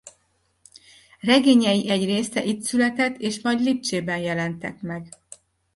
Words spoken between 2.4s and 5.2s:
itt született és majd Lipcsében jelentek meg.